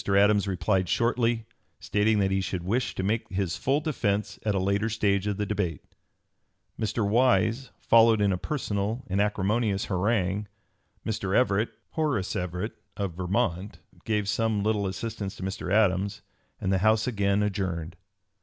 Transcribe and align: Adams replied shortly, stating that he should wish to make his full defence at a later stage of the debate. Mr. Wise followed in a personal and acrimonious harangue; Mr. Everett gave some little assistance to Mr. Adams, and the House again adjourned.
Adams 0.17 0.47
replied 0.47 0.89
shortly, 0.89 1.45
stating 1.79 2.17
that 2.17 2.31
he 2.31 2.41
should 2.41 2.63
wish 2.63 2.95
to 2.95 3.03
make 3.03 3.29
his 3.29 3.55
full 3.55 3.79
defence 3.79 4.39
at 4.43 4.55
a 4.55 4.59
later 4.59 4.89
stage 4.89 5.27
of 5.27 5.37
the 5.37 5.45
debate. 5.45 5.83
Mr. 6.79 7.07
Wise 7.07 7.69
followed 7.77 8.19
in 8.19 8.31
a 8.31 8.37
personal 8.39 9.03
and 9.05 9.21
acrimonious 9.21 9.85
harangue; 9.85 10.47
Mr. 11.05 11.35
Everett 11.35 11.69
gave 14.03 14.27
some 14.27 14.63
little 14.63 14.87
assistance 14.87 15.35
to 15.35 15.43
Mr. 15.43 15.71
Adams, 15.71 16.23
and 16.59 16.73
the 16.73 16.79
House 16.79 17.05
again 17.05 17.43
adjourned. 17.43 17.95